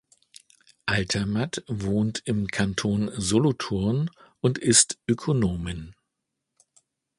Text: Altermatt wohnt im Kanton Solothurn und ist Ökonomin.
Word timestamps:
Altermatt 0.87 1.63
wohnt 1.67 2.23
im 2.25 2.47
Kanton 2.47 3.11
Solothurn 3.19 4.09
und 4.39 4.57
ist 4.57 4.97
Ökonomin. 5.07 5.93